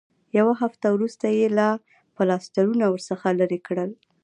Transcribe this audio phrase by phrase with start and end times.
[0.37, 1.47] یوه هفته وروسته یې
[2.15, 3.91] پلاسټرونه ورڅخه لرې کړل.